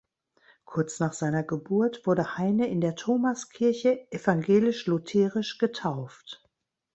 [0.65, 6.43] Kurz nach seiner Geburt wurde Heine in der Thomaskirche evangelisch-lutherisch getauft.